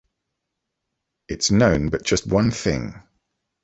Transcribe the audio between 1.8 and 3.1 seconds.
but just one thing!